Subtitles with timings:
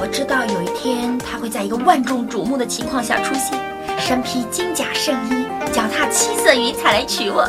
[0.00, 3.58] 我知道有一天他会在一个万众瞩目的情况下出现，
[3.98, 7.44] 身披金甲圣衣，脚踏七色云彩来娶我。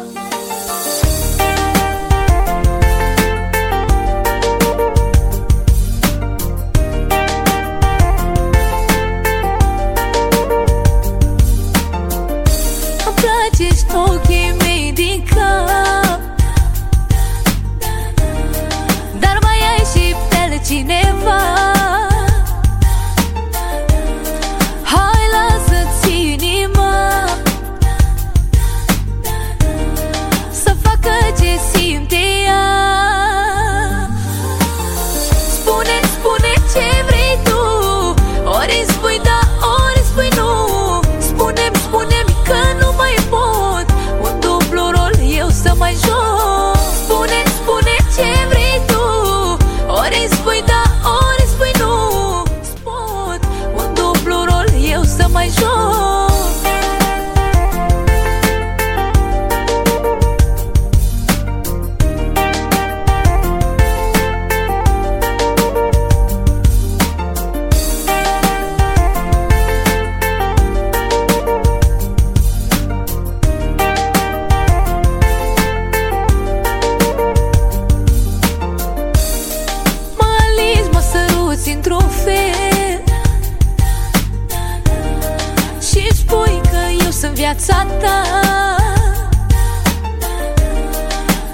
[81.69, 83.03] dintr-un fel.
[85.89, 88.23] Și spui că eu sunt viața ta.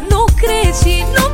[0.09, 1.24] Nu crezi și nu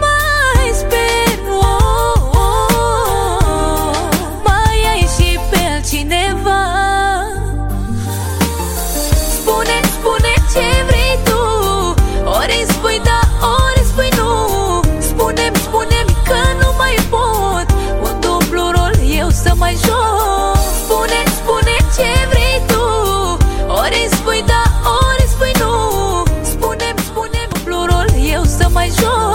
[28.82, 29.31] 来说